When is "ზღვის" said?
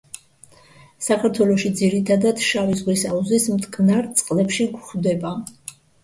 2.79-3.03